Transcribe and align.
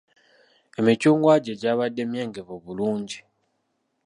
Emicungwa 0.79 1.33
gye 1.43 1.53
gyabadde 1.61 2.03
myengevu 2.09 2.55
bulungi. 2.65 3.19